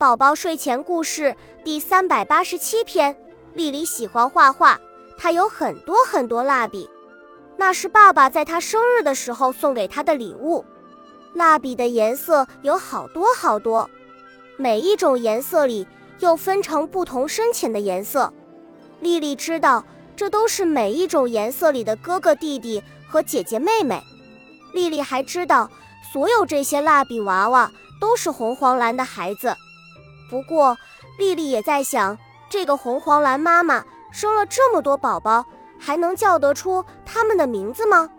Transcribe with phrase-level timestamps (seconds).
[0.00, 3.16] 宝宝睡前故事第三百八十七篇：
[3.52, 4.78] 丽丽喜欢画画，
[5.18, 6.88] 她有很多很多蜡笔，
[7.56, 10.64] 那是爸爸在她生日的时候送给她的礼物。
[11.34, 13.90] 蜡笔的颜色有好多好多，
[14.56, 15.84] 每一种颜色里
[16.20, 18.32] 又分成不同深浅的颜色。
[19.00, 19.84] 丽丽知道，
[20.14, 24.00] 这都是每一种颜色里的哥哥弟弟和姐姐妹妹。
[24.72, 25.68] 丽丽还知道，
[26.12, 27.68] 所有这些蜡笔娃娃
[28.00, 29.56] 都是红黄蓝的孩子。
[30.30, 30.76] 不过，
[31.18, 35.44] 丽丽也在想，这个红黄蓝妈妈生了这么多宝宝，
[35.78, 38.10] 还能叫得出他们的名字吗？